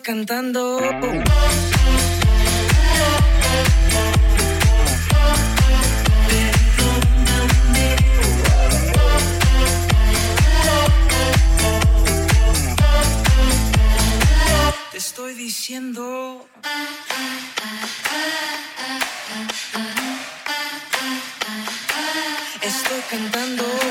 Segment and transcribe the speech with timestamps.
[0.00, 0.78] Cantando.
[14.92, 16.46] Te estoy diciendo.
[22.60, 23.85] Estoy cantando.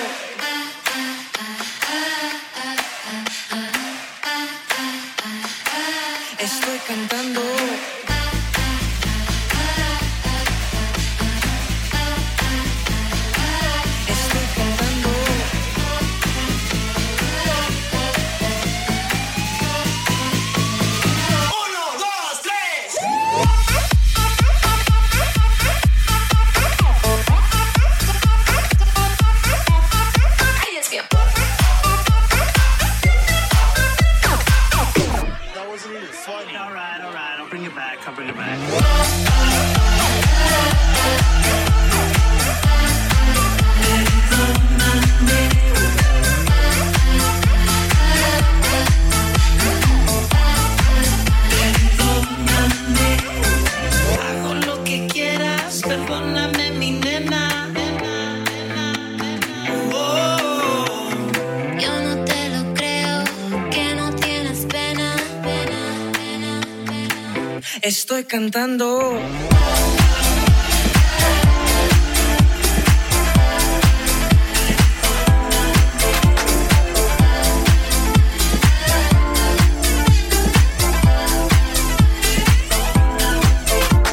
[68.36, 69.18] Cantando.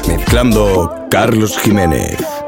[0.07, 2.42] Mezclando Carlos Jiménez.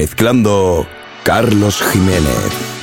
[0.00, 0.86] Mezclando
[1.24, 2.79] Carlos Jiménez.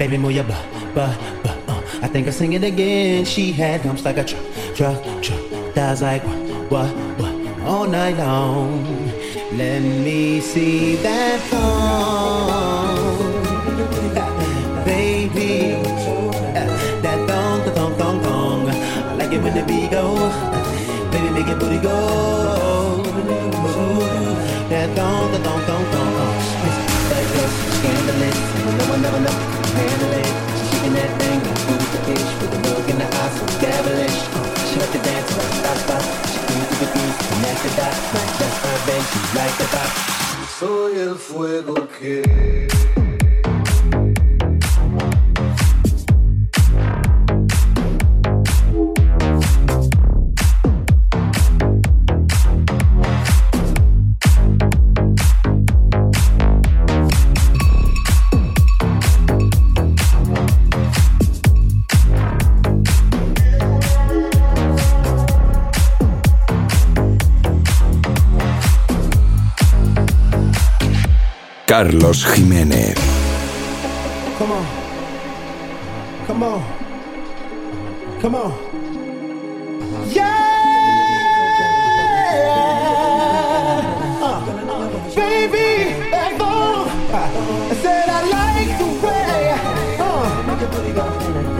[0.00, 1.58] Baby, move your butt, butt, butt.
[1.68, 1.80] Uh.
[2.02, 3.24] I think I sing it again.
[3.24, 4.42] She had dumps like a truck,
[4.74, 5.40] truck, truck.
[5.74, 6.88] Thighs like what, what,
[7.20, 7.34] what?
[7.62, 8.84] All night long.
[9.52, 13.14] Let me see that thong,
[14.84, 15.76] baby.
[17.02, 18.70] That thong, the thong, thong, thong.
[18.70, 20.16] I like it when the beat go.
[21.12, 23.04] Baby, make it booty go.
[24.68, 26.00] That thong, the thong, thong, thong.
[26.00, 26.39] Scandalous.
[28.90, 30.26] One never know handle it.
[30.26, 33.46] She's Shaking that thing like who's the fish with a look in the eyes so
[33.62, 34.18] devilish.
[34.66, 36.02] She like to dance, but stop, stop.
[36.26, 38.02] She to the beat, connect the dots.
[38.14, 39.90] Like just her bang, she like the pop.
[40.58, 42.66] Soy el fuego que
[71.70, 72.94] Carlos Jiménez.
[74.38, 74.66] Come on.
[76.26, 76.62] Come on.
[78.20, 78.52] Come on.
[80.10, 80.26] Yeah!
[84.20, 84.40] Uh,
[85.14, 86.88] baby, back on.
[87.12, 89.54] I said I like the way.
[90.00, 90.26] Uh,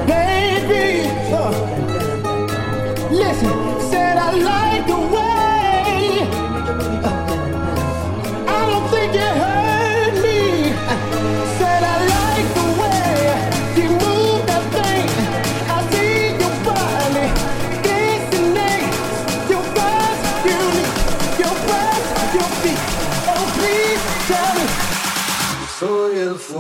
[0.08, 1.52] baby, uh,
[3.12, 3.54] listen,
[3.92, 4.69] said I like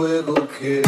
[0.00, 0.82] fuego que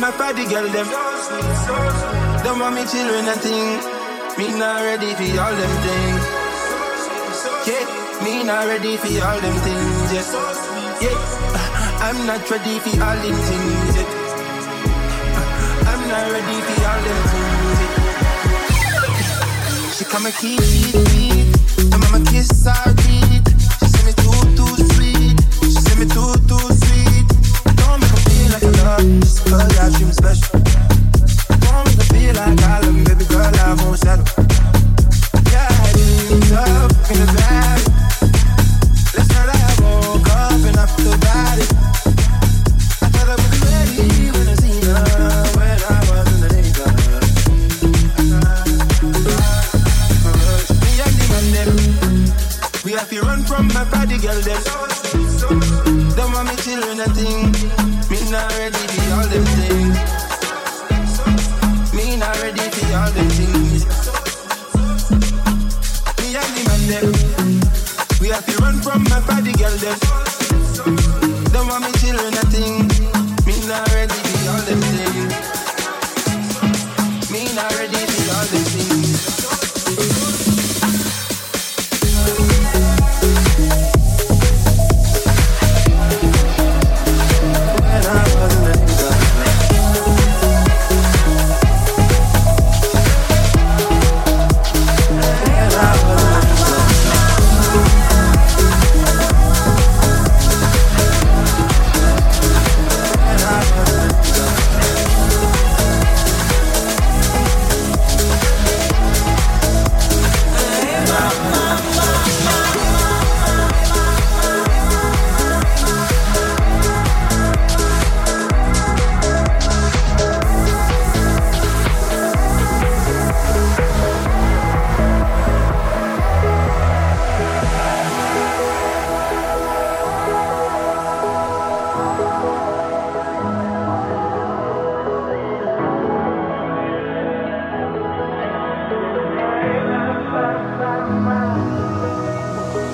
[0.00, 0.86] my party girl them.
[2.44, 3.80] Don't want me children a thing.
[4.38, 6.24] Me not ready for all them things.
[7.66, 7.84] Yeah,
[8.22, 10.12] me not ready for all them things.
[10.12, 10.30] Yes,
[11.02, 11.18] yeah,
[12.00, 13.96] I'm not ready for all them things.
[13.96, 14.08] Yet.
[15.90, 17.78] I'm not ready for all them things.
[17.82, 17.94] Yet.
[19.96, 20.60] She come and keep,
[21.10, 21.48] keep.
[21.92, 23.46] And mama kiss her teeth.
[23.80, 25.38] She say me too, too sweet.
[25.62, 26.37] She say me too,
[30.12, 30.87] special.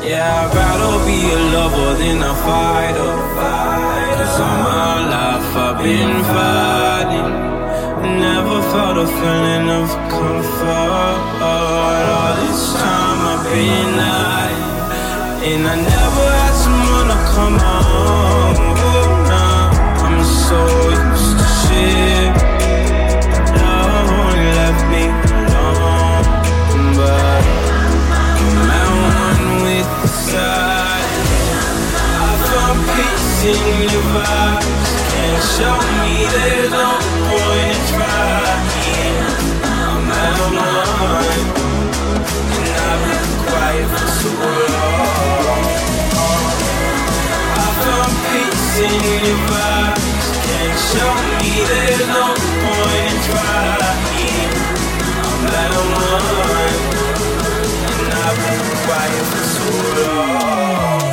[0.06, 3.12] Yeah, I'd rather be a lover than a fighter.
[4.16, 7.32] Cause all my life I've been fighting.
[8.20, 11.18] Never felt a feeling of comfort.
[11.40, 14.76] All this time I've been hiding.
[15.50, 18.60] And I never had someone to come home.
[19.30, 20.60] Nah, I'm so
[33.44, 34.90] in your vibes.
[35.12, 36.88] Can't show me there's no
[37.28, 38.64] point in trying.
[39.68, 41.44] I'm at one.
[42.56, 44.30] And I've been quiet for so
[44.72, 45.60] long.
[47.60, 50.26] I found peace in your vibes.
[50.46, 52.24] Can't show me there's no
[52.64, 54.52] point in trying.
[55.28, 56.72] I'm at one.
[57.92, 59.66] And I've been quiet for so
[60.00, 61.03] long.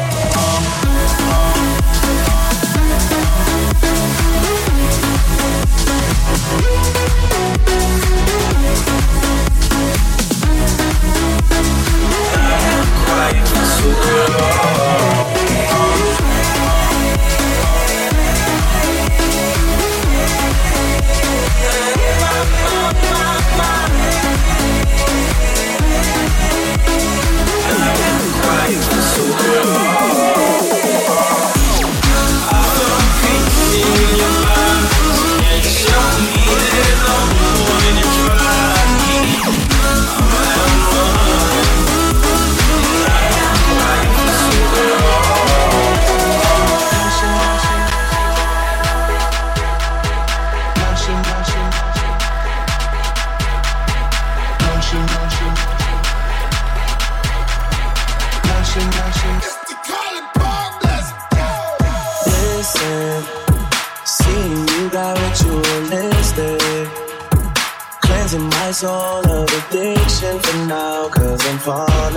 [13.31, 15.30] For so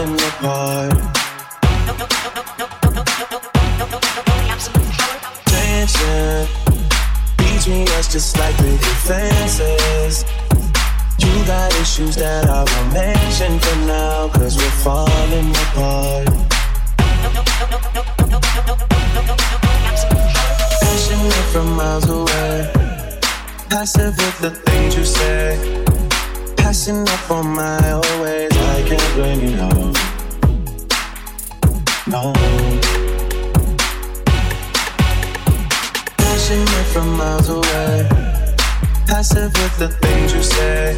[0.04, 0.92] falling apart.
[5.46, 6.46] Tension
[7.36, 10.24] between us, just like the defenses.
[11.18, 16.28] You got issues that I won't mention for now, cause we're falling apart.
[20.80, 22.70] Passionate from miles away.
[23.68, 25.84] Passive with the things you say.
[26.56, 28.50] Passing up on my old ways.
[28.56, 29.93] I can't blame you, no.
[32.14, 32.32] No.
[36.16, 38.08] Passionate from miles away.
[39.04, 40.94] Passive with the things you say.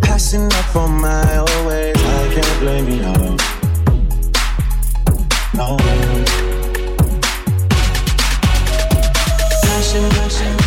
[0.00, 1.96] Passing up on my old ways.
[1.96, 3.36] I can't blame you, no.
[5.58, 5.76] No.
[9.66, 10.08] Passion.
[10.10, 10.61] Passion,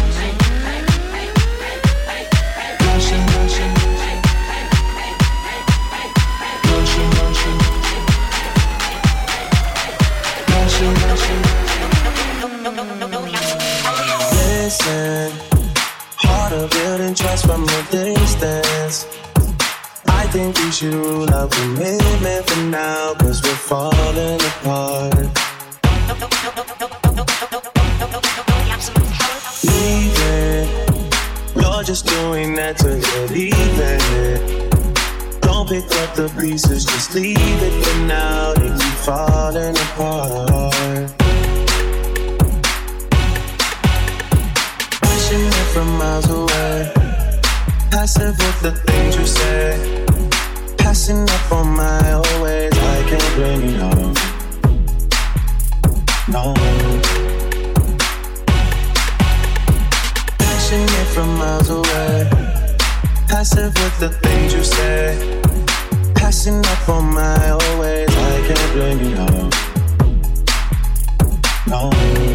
[20.35, 25.15] think we should rule out commitment for now, cause we're falling apart.
[29.63, 30.67] Leaving,
[31.55, 33.99] you're just doing that to get even.
[35.39, 38.53] Don't pick up the pieces, just leave it for now.
[38.55, 41.13] They keep falling apart.
[45.01, 46.91] Passionate from miles away,
[47.89, 50.05] passive with the things you say.
[50.85, 54.13] Passing up on my old ways, I can't blame you, no.
[56.29, 56.53] No.
[60.37, 62.29] Passionate from miles away.
[63.27, 65.41] Passive with the things you say.
[66.13, 68.09] Passing up on my old ways.
[68.09, 69.49] I can't blame you, no.
[71.65, 72.34] No.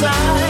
[0.00, 0.47] side.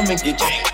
[0.00, 0.69] come and get you.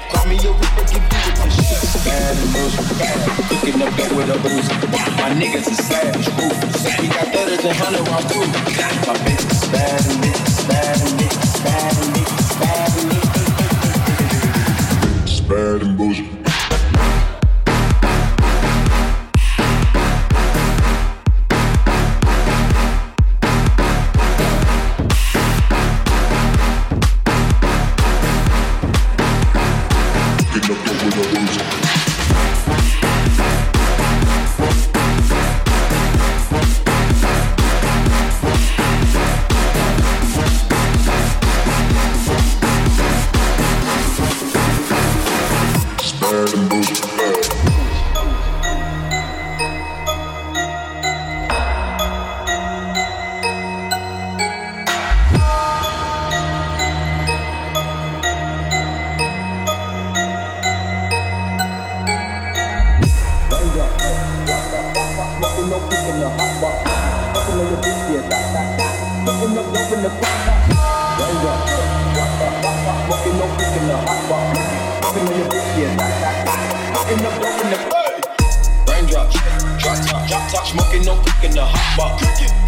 [81.46, 82.18] cooking a hot pot.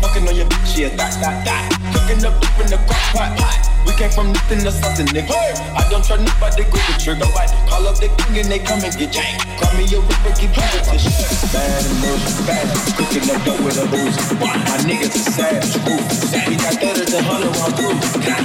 [0.03, 1.67] Fucking on your bitch, yeah, that, that, that.
[1.95, 3.39] Cooking up dope in the crock pot.
[3.39, 3.59] pot.
[3.87, 5.35] We came from nothing to something, nigga.
[5.35, 5.55] Hey.
[5.75, 7.27] I don't try nobody, go the trigger.
[7.27, 9.43] Nobody call up the king and they come and get janked.
[9.59, 10.79] Call me a ripper, keep hey.
[10.79, 11.27] it to shit.
[11.51, 12.71] Bad emotion, bad.
[12.95, 14.15] Cooking up dope with a booze.
[14.39, 15.99] My niggas are sad, true.
[16.47, 17.99] We got better than hundred round through.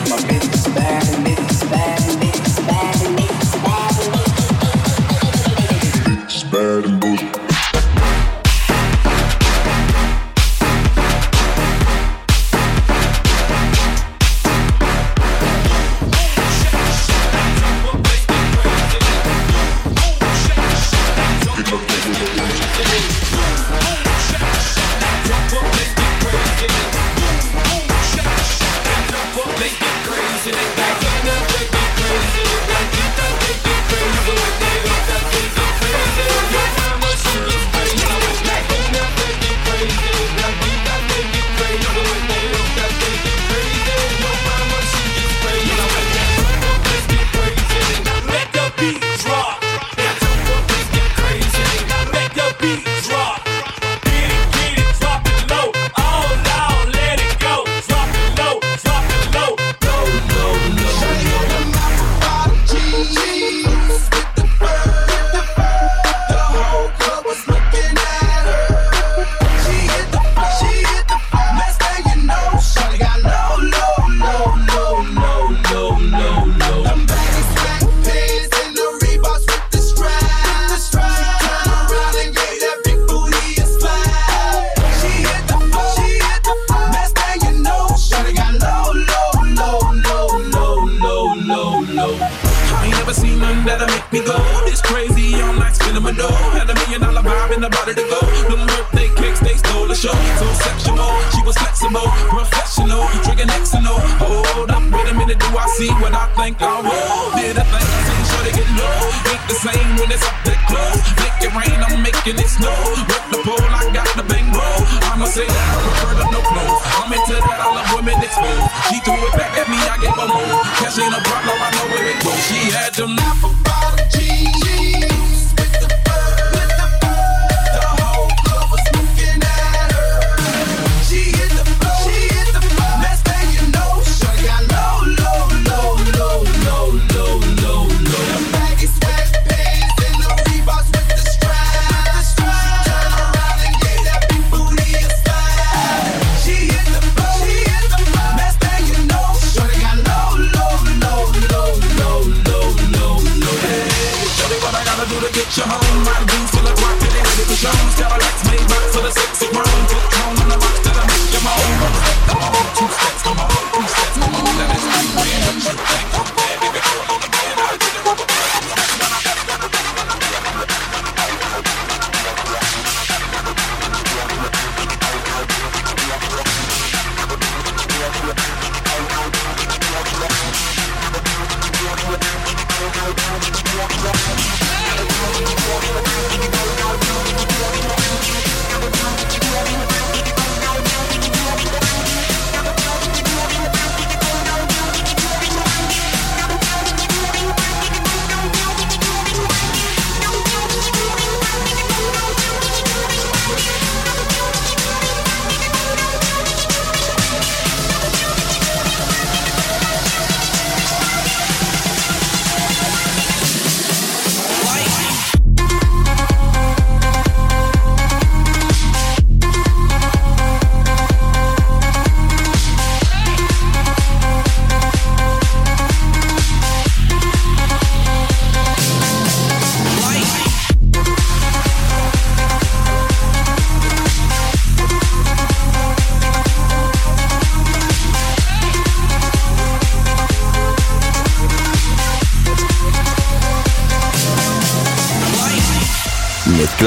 [0.10, 3.94] My bitch is bad, nigga, bad, nigga, bad, nigga, bad.
[6.52, 7.33] Bad and bullshit.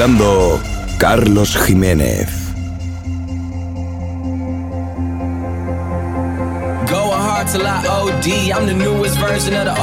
[0.07, 0.61] Mezclando
[0.99, 2.29] Carlos Jiménez.
[6.89, 8.51] Going hard till I OD.
[8.53, 9.75] I'm the newest version of the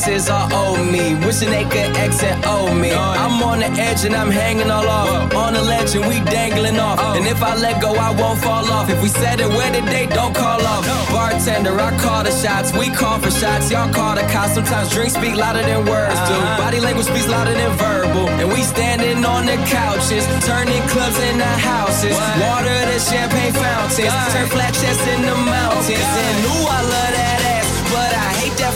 [0.00, 1.14] exes are old me.
[1.26, 2.92] Wishing they could exit owe me.
[2.92, 5.34] I'm on the edge and I'm hanging all off.
[5.34, 6.98] On the ledge and we dangling off.
[7.00, 7.16] Oh.
[7.16, 8.88] And if I let go, I won't fall off.
[8.88, 10.84] If we said it where the date, don't call off.
[11.10, 12.72] Bartender, I call the shots.
[12.72, 13.70] We call for shots.
[13.70, 14.54] Y'all call the cops.
[14.54, 16.36] Sometimes drinks speak louder than words do.
[16.36, 16.62] Uh-huh.
[16.62, 18.28] Body language speaks louder than verbal.
[18.40, 22.16] And we standing on the couches, turning clubs into houses.
[22.40, 24.14] Water the champagne fountains.
[24.32, 26.08] Turn flat chests into mountains.
[26.24, 27.29] And ooh, I love that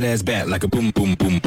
[0.00, 1.37] That ass back like a boom, boom, boom,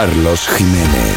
[0.00, 1.09] Carlos Jiménez.